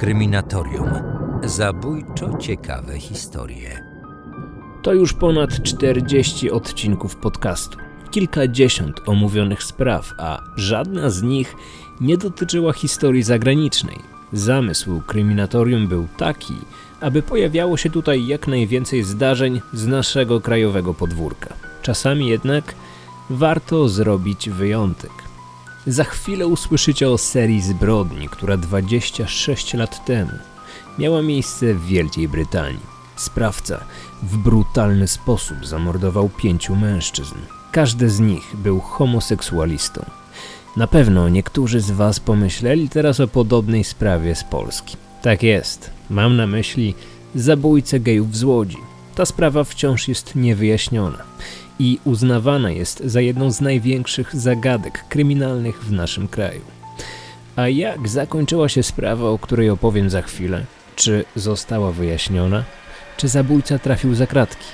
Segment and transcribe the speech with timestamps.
[0.00, 0.90] Kryminatorium.
[1.44, 3.84] Zabójczo ciekawe historie.
[4.82, 7.78] To już ponad 40 odcinków podcastu.
[8.10, 11.56] Kilkadziesiąt omówionych spraw, a żadna z nich
[12.00, 13.98] nie dotyczyła historii zagranicznej.
[14.32, 16.54] Zamysł kryminatorium był taki,
[17.00, 21.54] aby pojawiało się tutaj jak najwięcej zdarzeń z naszego krajowego podwórka.
[21.82, 22.74] Czasami jednak
[23.30, 25.29] warto zrobić wyjątek.
[25.86, 30.30] Za chwilę usłyszycie o serii zbrodni, która 26 lat temu
[30.98, 32.90] miała miejsce w Wielkiej Brytanii.
[33.16, 33.84] Sprawca
[34.22, 37.34] w brutalny sposób zamordował pięciu mężczyzn.
[37.72, 40.04] Każdy z nich był homoseksualistą.
[40.76, 44.96] Na pewno niektórzy z Was pomyśleli teraz o podobnej sprawie z Polski.
[45.22, 46.94] Tak jest, mam na myśli
[47.34, 48.78] zabójcę gejów z Łodzi.
[49.14, 51.18] Ta sprawa wciąż jest niewyjaśniona
[51.80, 56.60] i uznawana jest za jedną z największych zagadek kryminalnych w naszym kraju.
[57.56, 60.64] A jak zakończyła się sprawa, o której opowiem za chwilę?
[60.96, 62.64] Czy została wyjaśniona?
[63.16, 64.66] Czy zabójca trafił za kratki?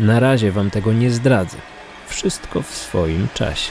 [0.00, 1.56] Na razie wam tego nie zdradzę.
[2.08, 3.70] Wszystko w swoim czasie.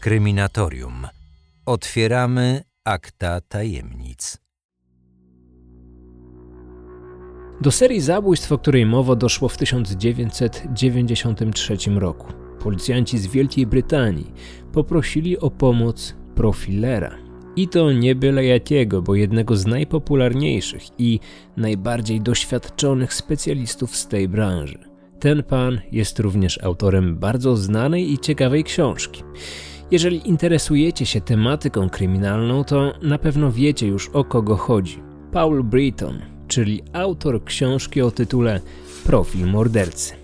[0.00, 1.06] Kryminatorium.
[1.66, 4.47] Otwieramy akta tajemnic.
[7.60, 12.32] Do serii zabójstw, o której mowa, doszło w 1993 roku.
[12.60, 14.32] Policjanci z Wielkiej Brytanii
[14.72, 17.14] poprosili o pomoc profilera.
[17.56, 21.20] I to nie byle jakiego, bo jednego z najpopularniejszych i
[21.56, 24.78] najbardziej doświadczonych specjalistów z tej branży.
[25.20, 29.22] Ten pan jest również autorem bardzo znanej i ciekawej książki.
[29.90, 35.02] Jeżeli interesujecie się tematyką kryminalną, to na pewno wiecie już o kogo chodzi.
[35.32, 38.60] Paul Britton, czyli autor książki o tytule
[39.04, 40.14] Profil mordercy.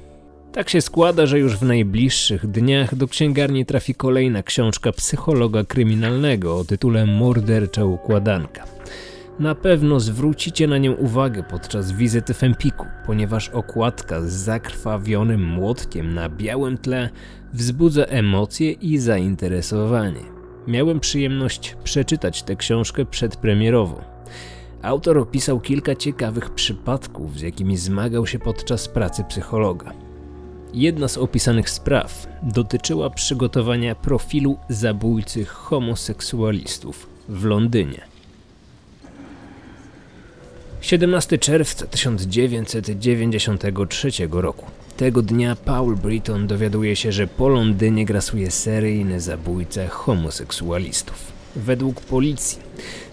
[0.52, 6.58] Tak się składa, że już w najbliższych dniach do księgarni trafi kolejna książka psychologa kryminalnego
[6.58, 8.64] o tytule Mordercza układanka.
[9.38, 16.14] Na pewno zwrócicie na nią uwagę podczas wizyty w Empiku, ponieważ okładka z zakrwawionym młotkiem
[16.14, 17.10] na białym tle
[17.52, 20.24] wzbudza emocje i zainteresowanie.
[20.66, 24.13] Miałem przyjemność przeczytać tę książkę przedpremierowo.
[24.84, 29.92] Autor opisał kilka ciekawych przypadków, z jakimi zmagał się podczas pracy psychologa.
[30.74, 38.00] Jedna z opisanych spraw dotyczyła przygotowania profilu zabójcy homoseksualistów w Londynie.
[40.80, 44.66] 17 czerwca 1993 roku.
[44.96, 51.33] Tego dnia Paul Britton dowiaduje się, że po Londynie grasuje seryjny zabójca homoseksualistów.
[51.56, 52.58] Według policji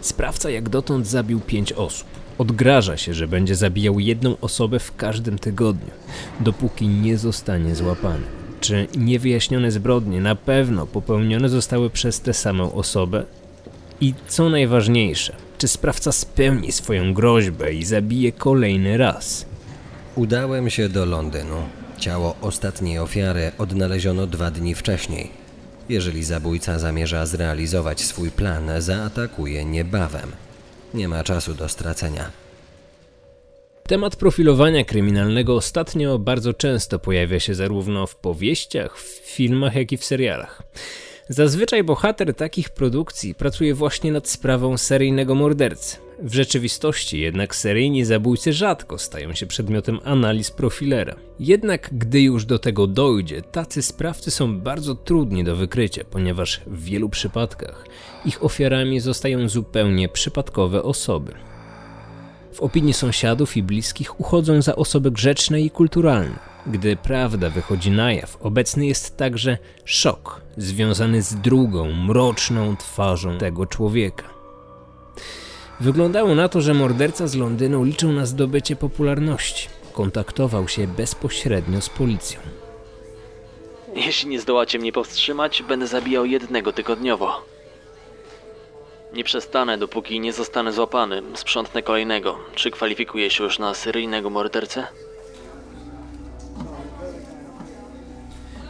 [0.02, 2.07] sprawca jak dotąd zabił pięć osób.
[2.38, 5.91] Odgraża się, że będzie zabijał jedną osobę w każdym tygodniu,
[6.40, 8.24] dopóki nie zostanie złapany.
[8.62, 13.24] Czy niewyjaśnione zbrodnie na pewno popełnione zostały przez tę samą osobę?
[14.01, 19.46] I co najważniejsze, czy sprawca spełni swoją groźbę i zabije kolejny raz?
[20.16, 21.63] Udałem się do Londynu.
[21.97, 25.41] Ciało ostatniej ofiary odnaleziono dwa dni wcześniej.
[25.91, 30.31] Jeżeli zabójca zamierza zrealizować swój plan, zaatakuje niebawem.
[30.94, 32.31] Nie ma czasu do stracenia.
[33.88, 39.97] Temat profilowania kryminalnego ostatnio bardzo często pojawia się zarówno w powieściach, w filmach, jak i
[39.97, 40.63] w serialach.
[41.30, 45.97] Zazwyczaj bohater takich produkcji pracuje właśnie nad sprawą seryjnego mordercy.
[46.23, 51.15] W rzeczywistości jednak seryjni zabójcy rzadko stają się przedmiotem analiz profilera.
[51.39, 56.83] Jednak gdy już do tego dojdzie, tacy sprawcy są bardzo trudni do wykrycia, ponieważ w
[56.83, 57.85] wielu przypadkach
[58.25, 61.33] ich ofiarami zostają zupełnie przypadkowe osoby.
[62.53, 66.39] W opinii sąsiadów i bliskich uchodzą za osoby grzeczne i kulturalne.
[66.67, 73.65] Gdy prawda wychodzi na jaw, obecny jest także szok związany z drugą, mroczną twarzą tego
[73.65, 74.23] człowieka.
[75.81, 79.68] Wyglądało na to, że morderca z Londynu liczył na zdobycie popularności.
[79.94, 82.40] Kontaktował się bezpośrednio z policją.
[83.96, 87.45] Jeśli nie zdołacie mnie powstrzymać, będę zabijał jednego tygodniowo.
[89.13, 91.22] Nie przestanę, dopóki nie zostanę złapany.
[91.33, 92.38] Sprzątnę kolejnego.
[92.56, 94.88] Czy kwalifikuje się już na seryjnego mordercę?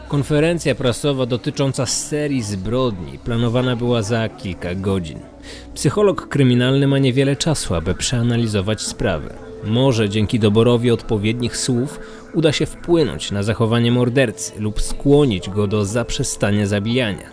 [0.08, 5.31] Konferencja prasowa dotycząca serii zbrodni planowana była za kilka godzin.
[5.74, 9.34] Psycholog kryminalny ma niewiele czasu, aby przeanalizować sprawę.
[9.64, 12.00] Może dzięki doborowi odpowiednich słów
[12.34, 17.30] uda się wpłynąć na zachowanie mordercy lub skłonić go do zaprzestania zabijania.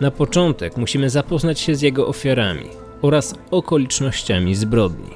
[0.00, 2.68] Na początek musimy zapoznać się z jego ofiarami
[3.02, 5.10] oraz okolicznościami zbrodni.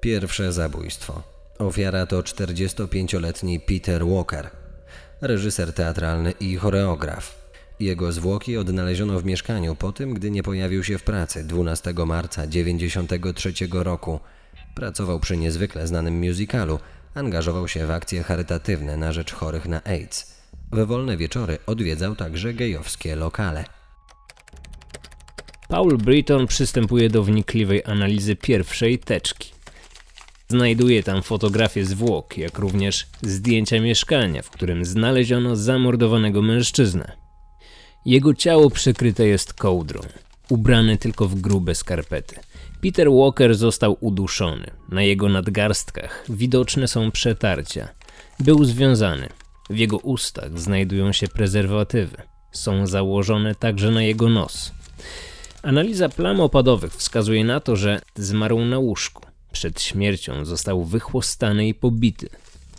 [0.00, 1.22] Pierwsze zabójstwo.
[1.58, 4.50] Ofiara to 45-letni Peter Walker.
[5.20, 7.48] Reżyser teatralny i choreograf.
[7.80, 12.46] Jego zwłoki odnaleziono w mieszkaniu po tym, gdy nie pojawił się w pracy 12 marca
[12.46, 14.20] 1993 roku.
[14.74, 16.78] Pracował przy niezwykle znanym musicalu,
[17.14, 20.38] angażował się w akcje charytatywne na rzecz chorych na AIDS.
[20.72, 23.64] We wolne wieczory odwiedzał także gejowskie lokale.
[25.68, 29.57] Paul Britton przystępuje do wnikliwej analizy pierwszej teczki.
[30.52, 37.12] Znajduje tam fotografie zwłok, jak również zdjęcia mieszkania, w którym znaleziono zamordowanego mężczyznę.
[38.06, 40.00] Jego ciało przykryte jest kołdrą,
[40.48, 42.36] ubrany tylko w grube skarpety.
[42.82, 44.70] Peter Walker został uduszony.
[44.88, 47.88] Na jego nadgarstkach widoczne są przetarcia.
[48.40, 49.28] Był związany.
[49.70, 52.16] W jego ustach znajdują się prezerwatywy.
[52.52, 54.72] Są założone także na jego nos.
[55.62, 59.27] Analiza plam opadowych wskazuje na to, że zmarł na łóżku.
[59.52, 62.28] Przed śmiercią został wychłostany i pobity.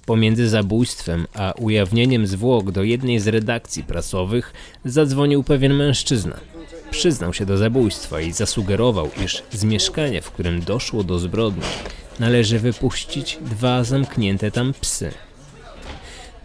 [0.06, 4.54] Pomiędzy zabójstwem a ujawnieniem zwłok do jednej z redakcji prasowych
[4.86, 6.40] zadzwonił pewien mężczyzna.
[6.92, 11.64] Przyznał się do zabójstwa i zasugerował, iż z mieszkania, w którym doszło do zbrodni,
[12.20, 15.12] należy wypuścić dwa zamknięte tam psy.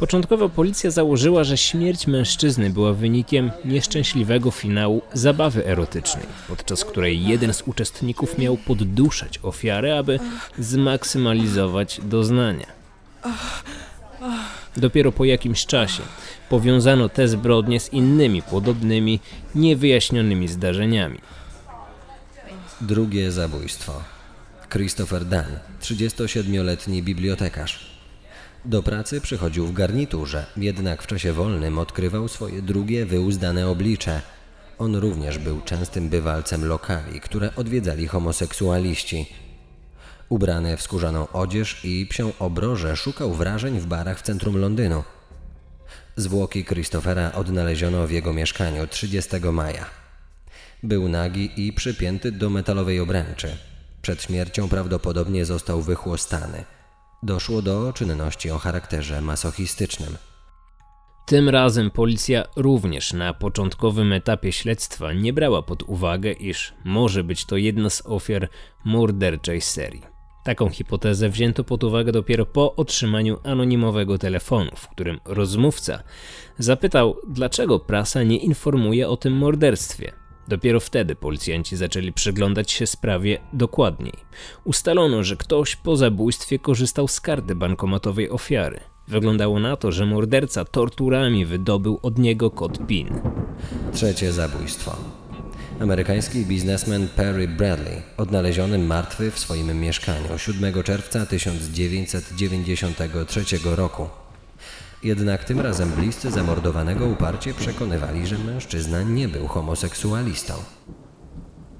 [0.04, 7.54] Początkowo policja założyła, że śmierć mężczyzny była wynikiem nieszczęśliwego finału zabawy erotycznej, podczas której jeden
[7.54, 10.18] z uczestników miał podduszać ofiarę, aby
[10.58, 12.66] zmaksymalizować doznania.
[14.76, 16.02] Dopiero po jakimś czasie
[16.48, 19.20] powiązano te zbrodnie z innymi podobnymi,
[19.54, 21.18] niewyjaśnionymi zdarzeniami.
[22.80, 24.02] Drugie zabójstwo.
[24.70, 27.93] Christopher Dunn, 37-letni bibliotekarz.
[28.64, 34.20] Do pracy przychodził w garniturze, jednak w czasie wolnym odkrywał swoje drugie wyuzdane oblicze.
[34.78, 39.26] On również był częstym bywalcem lokali, które odwiedzali homoseksualiści.
[40.28, 45.04] Ubrany w skórzaną odzież i psią obrożę szukał wrażeń w barach w centrum Londynu.
[46.16, 49.86] Zwłoki Christophera odnaleziono w jego mieszkaniu 30 maja.
[50.82, 53.56] Był nagi i przypięty do metalowej obręczy.
[54.02, 56.64] Przed śmiercią prawdopodobnie został wychłostany.
[57.24, 60.16] Doszło do czynności o charakterze masochistycznym.
[61.26, 67.44] Tym razem policja również na początkowym etapie śledztwa nie brała pod uwagę, iż może być
[67.44, 68.48] to jedna z ofiar
[68.84, 70.02] morderczej serii.
[70.44, 76.02] Taką hipotezę wzięto pod uwagę dopiero po otrzymaniu anonimowego telefonu, w którym rozmówca
[76.58, 80.23] zapytał, dlaczego prasa nie informuje o tym morderstwie.
[80.48, 84.14] Dopiero wtedy policjanci zaczęli przyglądać się sprawie dokładniej.
[84.64, 88.80] Ustalono, że ktoś po zabójstwie korzystał z karty bankomatowej ofiary.
[89.08, 93.20] Wyglądało na to, że morderca torturami wydobył od niego kod PIN.
[93.92, 94.96] Trzecie zabójstwo.
[95.80, 103.44] Amerykański biznesmen Perry Bradley, odnaleziony martwy w swoim mieszkaniu 7 czerwca 1993
[103.76, 104.23] roku.
[105.04, 110.54] Jednak tym razem bliscy zamordowanego uparcie przekonywali, że mężczyzna nie był homoseksualistą.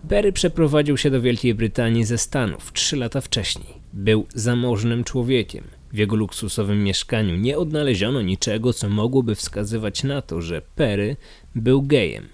[0.09, 3.67] Perry przeprowadził się do Wielkiej Brytanii ze Stanów trzy lata wcześniej.
[3.93, 5.65] Był zamożnym człowiekiem.
[5.93, 11.17] W jego luksusowym mieszkaniu nie odnaleziono niczego, co mogłoby wskazywać na to, że Perry
[11.55, 12.29] był gejem.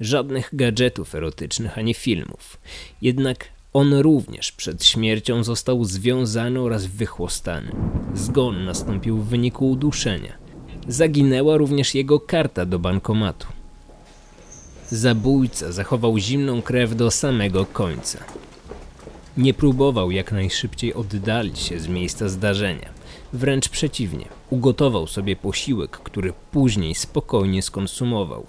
[0.00, 2.60] Żadnych gadżetów erotycznych ani filmów.
[3.02, 7.72] Jednak on również przed śmiercią został związany oraz wychłostany.
[8.14, 10.32] Zgon nastąpił w wyniku uduszenia.
[10.88, 13.46] Zaginęła również jego karta do bankomatu.
[14.90, 18.18] Zabójca zachował zimną krew do samego końca.
[19.36, 22.88] Nie próbował jak najszybciej oddalić się z miejsca zdarzenia.
[23.32, 28.46] Wręcz przeciwnie, ugotował sobie posiłek, który później spokojnie skonsumował.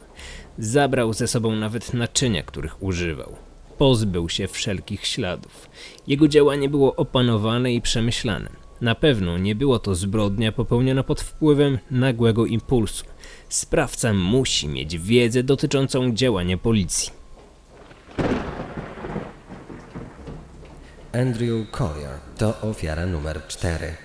[0.59, 3.46] Zabrał ze sobą nawet naczynia, których używał.
[3.77, 5.69] Pozbył się wszelkich śladów.
[6.07, 8.49] Jego działanie było opanowane i przemyślane.
[8.81, 13.05] Na pewno nie było to zbrodnia popełniona pod wpływem nagłego impulsu.
[13.49, 17.11] Sprawca musi mieć wiedzę dotyczącą działania policji.
[21.13, 23.95] Andrew Collier to ofiara numer 4.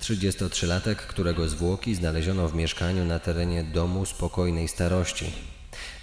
[0.00, 5.32] 33-latek, którego zwłoki znaleziono w mieszkaniu na terenie domu spokojnej starości.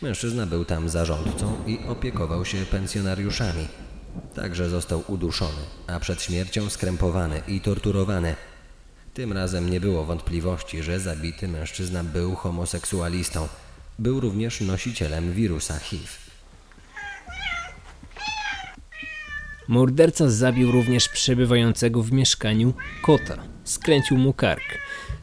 [0.02, 3.68] Mężczyzna był tam zarządcą i opiekował się pensjonariuszami.
[4.36, 8.36] Także został uduszony, a przed śmiercią skrępowany i torturowany.
[9.14, 13.48] Tym razem nie było wątpliwości, że zabity mężczyzna był homoseksualistą.
[14.00, 16.08] Był również nosicielem wirusa HIV.
[19.68, 23.38] Morderca zabił również przebywającego w mieszkaniu kota.
[23.64, 24.78] Skręcił mu kark.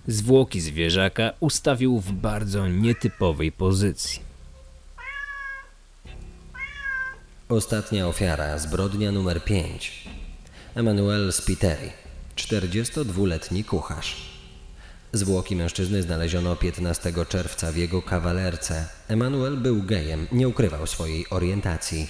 [0.07, 4.34] Zwłoki zwierzaka ustawił w bardzo nietypowej pozycji.
[7.55, 10.09] Ostatnia ofiara, zbrodnia numer 5.
[10.75, 11.91] Emanuel Spiteri,
[12.37, 14.17] 42-letni kucharz.
[15.13, 18.89] Zwłoki mężczyzny znaleziono 15 czerwca w jego kawalerce.
[19.09, 22.07] Emanuel był gejem, nie ukrywał swojej orientacji.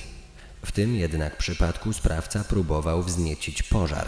[0.64, 4.06] W tym jednak przypadku sprawca próbował wzniecić pożar.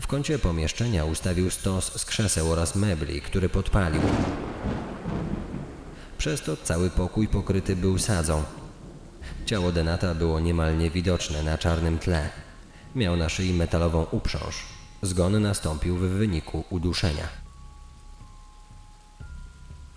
[0.00, 4.02] W kącie pomieszczenia ustawił stos z krzeseł oraz mebli, który podpalił.
[6.18, 8.44] Przez to cały pokój pokryty był sadzą.
[9.46, 12.28] Ciało Denata było niemal niewidoczne na czarnym tle.
[12.94, 14.66] Miał na szyi metalową uprząż.
[15.02, 17.28] Zgon nastąpił w wyniku uduszenia.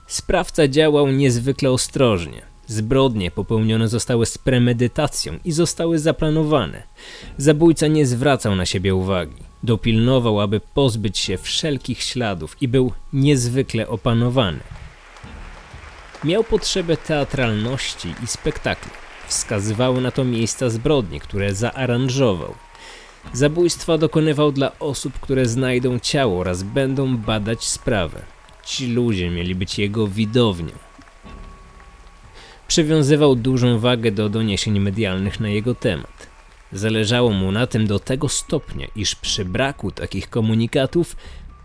[0.07, 2.41] Sprawca działał niezwykle ostrożnie.
[2.67, 6.83] Zbrodnie popełnione zostały z premedytacją i zostały zaplanowane.
[7.37, 9.43] Zabójca nie zwracał na siebie uwagi.
[9.63, 14.59] Dopilnował, aby pozbyć się wszelkich śladów i był niezwykle opanowany.
[16.23, 19.02] Miał potrzebę teatralności i spektaklu.
[19.27, 22.55] Wskazywały na to miejsca zbrodni, które zaaranżował.
[23.33, 28.21] Zabójstwa dokonywał dla osób, które znajdą ciało oraz będą badać sprawę.
[28.65, 30.71] Ci ludzie mieli być jego widownią.
[32.67, 36.27] Przywiązywał dużą wagę do doniesień medialnych na jego temat.
[36.71, 41.15] Zależało mu na tym do tego stopnia, iż przy braku takich komunikatów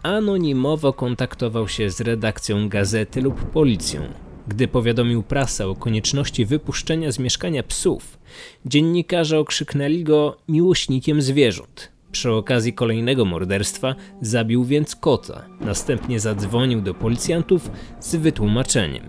[0.02, 4.27] anonimowo kontaktował się z redakcją gazety lub policją.
[4.48, 8.18] Gdy powiadomił prasę o konieczności wypuszczenia z mieszkania psów,
[8.66, 11.92] dziennikarze okrzyknęli go miłośnikiem zwierząt.
[12.12, 19.04] Przy okazji kolejnego morderstwa zabił więc kota, następnie zadzwonił do policjantów z wytłumaczeniem.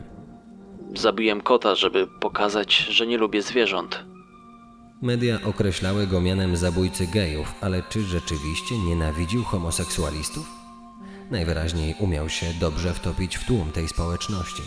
[0.96, 4.05] Zabiłem kota, żeby pokazać, że nie lubię zwierząt.
[5.01, 10.48] Media określały go mianem zabójcy gejów, ale czy rzeczywiście nienawidził homoseksualistów?
[11.31, 14.63] Najwyraźniej umiał się dobrze wtopić w tłum tej społeczności.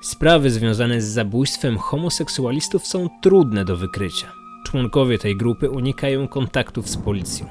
[0.00, 4.32] Sprawy związane z zabójstwem homoseksualistów są trudne do wykrycia.
[4.66, 7.46] Członkowie tej grupy unikają kontaktów z policją.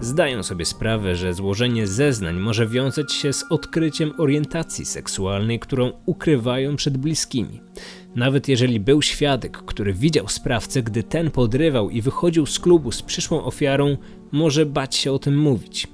[0.00, 6.76] Zdają sobie sprawę, że złożenie zeznań może wiązać się z odkryciem orientacji seksualnej, którą ukrywają
[6.76, 7.60] przed bliskimi.
[8.16, 13.02] Nawet jeżeli był świadek, który widział sprawcę, gdy ten podrywał i wychodził z klubu z
[13.02, 13.96] przyszłą ofiarą,
[14.32, 15.88] może bać się o tym mówić.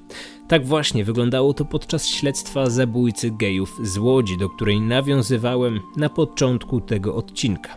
[0.52, 6.80] Tak właśnie wyglądało to podczas śledztwa zabójcy gejów z Łodzi, do której nawiązywałem na początku
[6.80, 7.76] tego odcinka.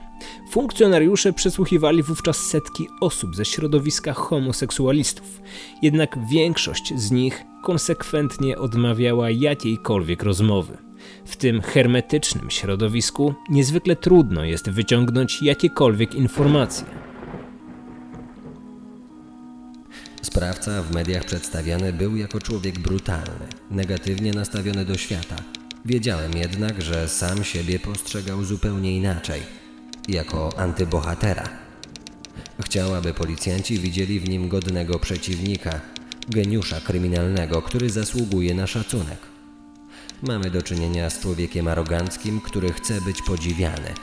[0.52, 5.42] Funkcjonariusze przesłuchiwali wówczas setki osób ze środowiska homoseksualistów,
[5.82, 10.78] jednak większość z nich konsekwentnie odmawiała jakiejkolwiek rozmowy.
[11.26, 17.15] W tym hermetycznym środowisku niezwykle trudno jest wyciągnąć jakiekolwiek informacje.
[20.46, 25.36] Sprawca w mediach przedstawiany był jako człowiek brutalny, negatywnie nastawiony do świata.
[25.86, 29.42] Wiedziałem jednak, że sam siebie postrzegał zupełnie inaczej
[30.08, 31.50] jako antybohatera.
[32.66, 35.82] Chciał, aby policjanci widzieli w nim godnego przeciwnika,
[36.30, 39.20] geniusza kryminalnego, który zasługuje na szacunek.
[40.24, 43.94] Mamy do czynienia z człowiekiem aroganckim, który chce być podziwiany.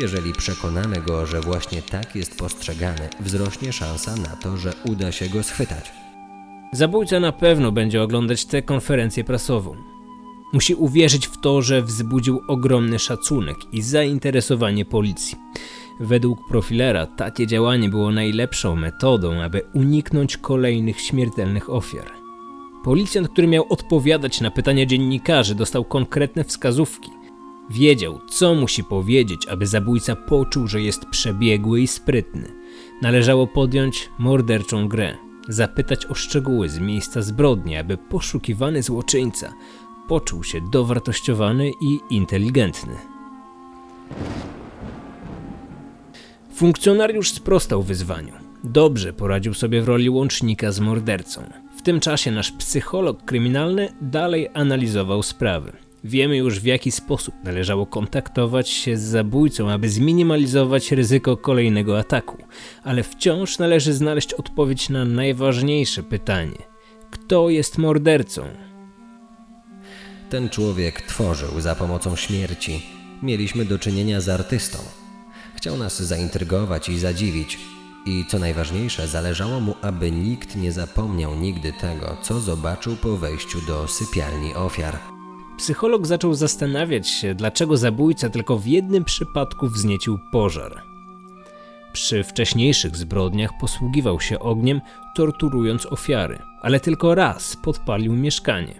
[0.00, 5.28] Jeżeli przekonamy go, że właśnie tak jest postrzegany, wzrośnie szansa na to, że uda się
[5.28, 5.92] go schwytać.
[6.72, 9.76] Zabójca na pewno będzie oglądać tę konferencję prasową.
[10.52, 15.38] Musi uwierzyć w to, że wzbudził ogromny szacunek i zainteresowanie policji.
[16.00, 22.12] Według profilera takie działanie było najlepszą metodą, aby uniknąć kolejnych śmiertelnych ofiar.
[22.84, 27.10] Policjant, który miał odpowiadać na pytania dziennikarzy, dostał konkretne wskazówki.
[27.70, 32.52] Wiedział, co musi powiedzieć, aby zabójca poczuł, że jest przebiegły i sprytny.
[33.02, 35.16] Należało podjąć morderczą grę,
[35.48, 39.52] zapytać o szczegóły z miejsca zbrodni, aby poszukiwany złoczyńca
[40.08, 42.94] poczuł się dowartościowany i inteligentny.
[46.54, 48.32] Funkcjonariusz sprostał wyzwaniu.
[48.64, 51.42] Dobrze poradził sobie w roli łącznika z mordercą.
[51.76, 55.89] W tym czasie nasz psycholog kryminalny dalej analizował sprawy.
[56.04, 62.36] Wiemy już w jaki sposób należało kontaktować się z zabójcą, aby zminimalizować ryzyko kolejnego ataku,
[62.84, 66.58] ale wciąż należy znaleźć odpowiedź na najważniejsze pytanie:
[67.10, 68.42] kto jest mordercą?
[70.30, 72.82] Ten człowiek tworzył za pomocą śmierci.
[73.22, 74.78] Mieliśmy do czynienia z artystą.
[75.56, 77.58] Chciał nas zaintrygować i zadziwić.
[78.06, 83.60] I co najważniejsze, zależało mu, aby nikt nie zapomniał nigdy tego, co zobaczył po wejściu
[83.66, 85.09] do sypialni ofiar.
[85.60, 90.82] Psycholog zaczął zastanawiać się, dlaczego zabójca tylko w jednym przypadku wzniecił pożar.
[91.92, 94.80] Przy wcześniejszych zbrodniach posługiwał się ogniem,
[95.14, 98.74] torturując ofiary, ale tylko raz podpalił mieszkanie.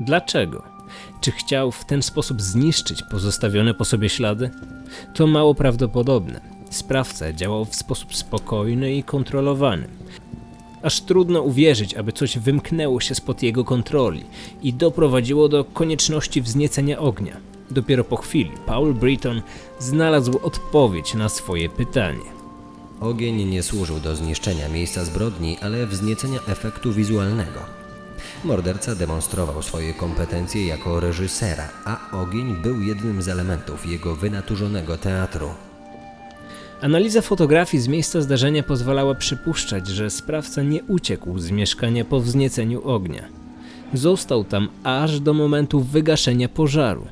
[0.00, 0.62] Dlaczego?
[1.20, 4.50] Czy chciał w ten sposób zniszczyć pozostawione po sobie ślady?
[5.14, 6.40] To mało prawdopodobne.
[6.70, 9.88] Sprawca działał w sposób spokojny i kontrolowany.
[10.86, 14.24] Aż trudno uwierzyć, aby coś wymknęło się spod jego kontroli
[14.62, 17.36] i doprowadziło do konieczności wzniecenia ognia.
[17.70, 19.42] Dopiero po chwili Paul Britton
[19.78, 22.30] znalazł odpowiedź na swoje pytanie.
[23.00, 27.60] Ogień nie służył do zniszczenia miejsca zbrodni, ale wzniecenia efektu wizualnego.
[28.44, 35.48] Morderca demonstrował swoje kompetencje jako reżysera, a ogień był jednym z elementów jego wynaturzonego teatru.
[36.80, 42.88] Analiza fotografii z miejsca zdarzenia pozwalała przypuszczać, że sprawca nie uciekł z mieszkania po wznieceniu
[42.88, 43.24] ognia.
[43.94, 47.06] Został tam aż do momentu wygaszenia pożaru.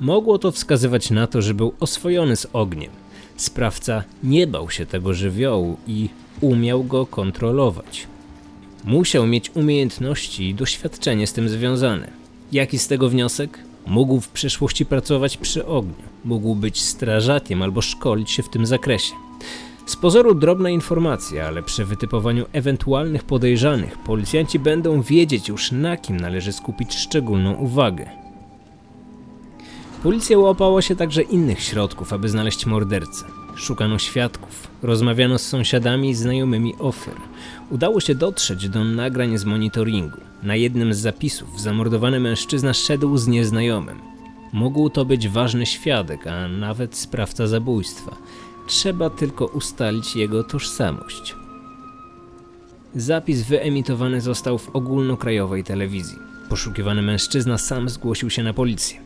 [0.00, 2.90] Mogło to wskazywać na to, że był oswojony z ogniem.
[3.36, 6.08] Sprawca nie bał się tego żywiołu i
[6.40, 8.06] umiał go kontrolować.
[8.84, 12.10] Musiał mieć umiejętności i doświadczenie z tym związane.
[12.52, 13.67] Jaki z tego wniosek?
[13.88, 19.14] Mógł w przyszłości pracować przy ogniu, mógł być strażakiem albo szkolić się w tym zakresie.
[19.86, 26.16] Z pozoru drobna informacja, ale przy wytypowaniu ewentualnych podejrzanych policjanci będą wiedzieć już na kim
[26.16, 28.10] należy skupić szczególną uwagę.
[30.02, 33.24] Policja łapała się także innych środków, aby znaleźć mordercę.
[33.56, 37.16] Szukano świadków, rozmawiano z sąsiadami i znajomymi ofiar.
[37.70, 40.20] Udało się dotrzeć do nagrań z monitoringu.
[40.42, 43.98] Na jednym z zapisów zamordowany mężczyzna szedł z nieznajomym.
[44.52, 48.16] Mógł to być ważny świadek, a nawet sprawca zabójstwa.
[48.66, 51.34] Trzeba tylko ustalić jego tożsamość.
[52.94, 56.18] Zapis wyemitowany został w ogólnokrajowej telewizji.
[56.48, 59.00] Poszukiwany mężczyzna sam zgłosił się na policję.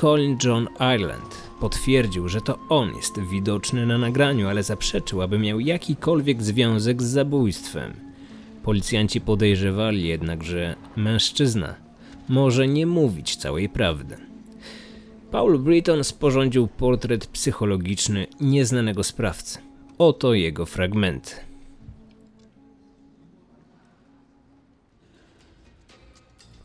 [0.00, 5.60] Colin John Ireland potwierdził, że to on jest widoczny na nagraniu, ale zaprzeczył, aby miał
[5.60, 8.07] jakikolwiek związek z zabójstwem.
[8.62, 11.74] Policjanci podejrzewali jednak, że mężczyzna
[12.28, 14.16] może nie mówić całej prawdy.
[15.30, 19.58] Paul Britton sporządził portret psychologiczny nieznanego sprawcy.
[19.98, 21.47] Oto jego fragmenty.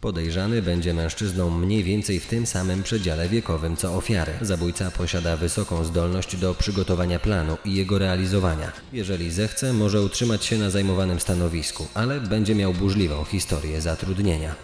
[0.03, 4.32] Podejrzany będzie mężczyzną mniej więcej w tym samym przedziale wiekowym co ofiary.
[4.41, 8.71] Zabójca posiada wysoką zdolność do przygotowania planu i jego realizowania.
[8.93, 14.56] Jeżeli zechce, może utrzymać się na zajmowanym stanowisku, ale będzie miał burzliwą historię zatrudnienia.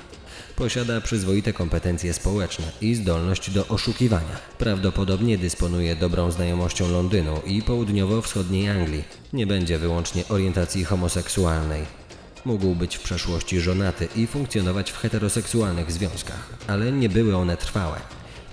[0.56, 4.38] Posiada przyzwoite kompetencje społeczne i zdolność do oszukiwania.
[4.58, 9.04] Prawdopodobnie dysponuje dobrą znajomością Londynu i południowo-wschodniej Anglii.
[9.34, 11.99] Nie będzie wyłącznie orientacji homoseksualnej.
[12.46, 18.00] Mógł być w przeszłości żonaty i funkcjonować w heteroseksualnych związkach, ale nie były one trwałe.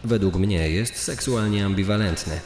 [0.05, 2.41] Według mnie jest seksualnie ambiwalentny.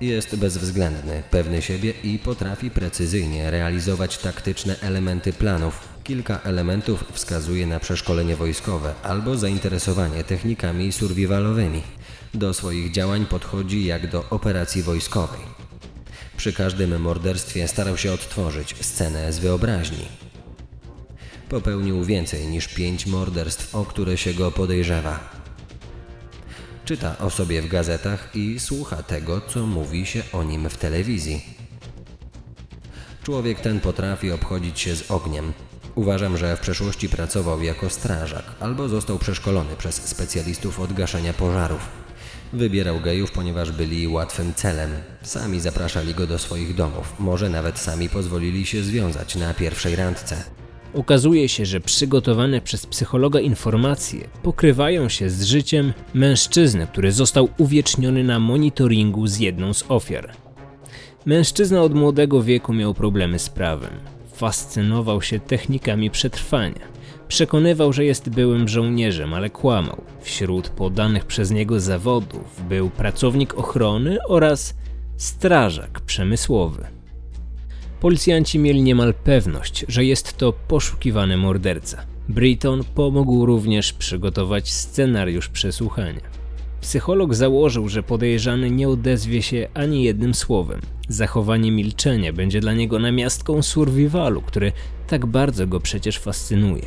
[0.00, 5.88] Jest bezwzględny, pewny siebie i potrafi precyzyjnie realizować taktyczne elementy planów.
[6.04, 11.82] Kilka elementów wskazuje na przeszkolenie wojskowe albo zainteresowanie technikami survivalowymi.
[12.34, 15.40] Do swoich działań podchodzi jak do operacji wojskowej.
[16.36, 20.29] Przy każdym morderstwie starał się odtworzyć scenę z wyobraźni.
[21.50, 25.30] Popełnił więcej niż pięć morderstw, o które się go podejrzewa.
[26.84, 31.44] Czyta o sobie w gazetach i słucha tego, co mówi się o nim w telewizji.
[33.22, 35.52] Człowiek ten potrafi obchodzić się z ogniem.
[35.94, 41.88] Uważam, że w przeszłości pracował jako strażak albo został przeszkolony przez specjalistów od gaszenia pożarów.
[42.52, 44.90] Wybierał gejów, ponieważ byli łatwym celem.
[45.22, 50.59] Sami zapraszali go do swoich domów, może nawet sami pozwolili się związać na pierwszej randce.
[50.94, 58.24] Okazuje się, że przygotowane przez psychologa informacje pokrywają się z życiem mężczyzny, który został uwieczniony
[58.24, 60.32] na monitoringu z jedną z ofiar.
[61.26, 63.90] Mężczyzna od młodego wieku miał problemy z prawem.
[64.32, 66.90] Fascynował się technikami przetrwania.
[67.28, 70.02] Przekonywał, że jest byłym żołnierzem, ale kłamał.
[70.20, 74.74] Wśród podanych przez niego zawodów był pracownik ochrony oraz
[75.16, 76.99] strażak przemysłowy.
[78.00, 82.06] Policjanci mieli niemal pewność, że jest to poszukiwany morderca.
[82.28, 86.20] Britton pomógł również przygotować scenariusz przesłuchania.
[86.80, 90.80] Psycholog założył, że podejrzany nie odezwie się ani jednym słowem.
[91.08, 94.72] Zachowanie milczenia będzie dla niego namiastką survivalu, który
[95.06, 96.86] tak bardzo go przecież fascynuje.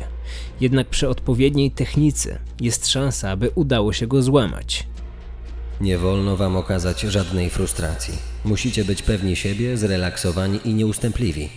[0.60, 4.86] Jednak przy odpowiedniej technice jest szansa, aby udało się go złamać.
[5.80, 8.14] Nie wolno wam okazać żadnej frustracji.
[8.44, 11.48] Musicie być pewni siebie, zrelaksowani i nieustępliwi.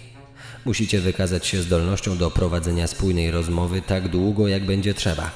[0.66, 5.32] Musicie wykazać się zdolnością do prowadzenia spójnej rozmowy tak długo, jak będzie trzeba.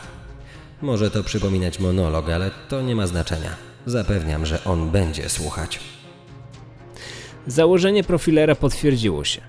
[0.81, 3.55] Może to przypominać monolog, ale to nie ma znaczenia.
[3.85, 5.79] Zapewniam, że on będzie słuchać.
[7.47, 9.41] Założenie profilera potwierdziło się.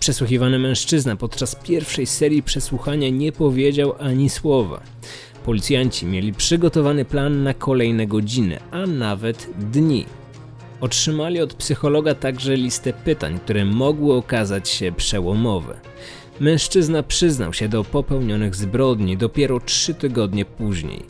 [0.00, 4.80] Przesłuchiwany mężczyzna podczas pierwszej serii przesłuchania nie powiedział ani słowa.
[5.44, 10.06] Policjanci mieli przygotowany plan na kolejne godziny, a nawet dni.
[10.80, 15.80] Otrzymali od psychologa także listę pytań, które mogły okazać się przełomowe.
[16.40, 21.02] Mężczyzna przyznał się do popełnionych zbrodni dopiero trzy tygodnie później.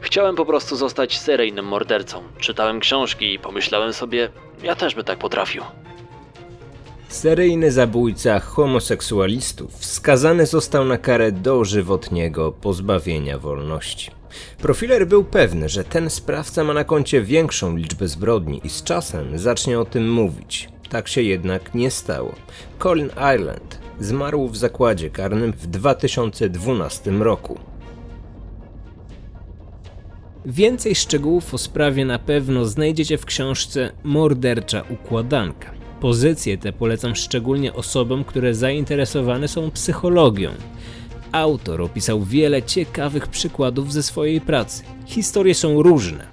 [0.00, 2.22] Chciałem po prostu zostać seryjnym mordercą.
[2.38, 4.28] Czytałem książki i pomyślałem sobie,
[4.62, 5.62] ja też by tak potrafił.
[7.08, 14.10] Seryjny zabójca homoseksualistów skazany został na karę dożywotniego pozbawienia wolności.
[14.58, 19.38] Profiler był pewny, że ten sprawca ma na koncie większą liczbę zbrodni i z czasem
[19.38, 20.68] zacznie o tym mówić.
[20.88, 22.34] Tak się jednak nie stało.
[22.78, 27.58] Colin Ireland zmarł w zakładzie karnym w 2012 roku.
[30.46, 35.77] Więcej szczegółów o sprawie na pewno znajdziecie w książce Mordercza Układanka.
[36.00, 40.50] Pozycje te polecam szczególnie osobom, które zainteresowane są psychologią.
[41.32, 44.82] Autor opisał wiele ciekawych przykładów ze swojej pracy.
[45.06, 46.26] Historie są różne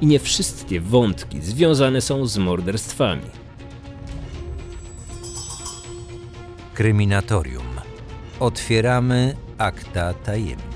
[0.00, 3.30] i nie wszystkie wątki związane są z morderstwami.
[6.74, 7.66] Kryminatorium.
[8.40, 10.71] Otwieramy akta tajemnic.